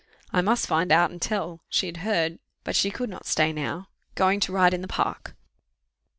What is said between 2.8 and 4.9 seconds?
could not stay now going to ride in the